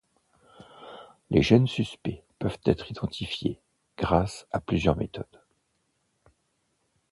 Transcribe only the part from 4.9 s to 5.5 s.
méthodes.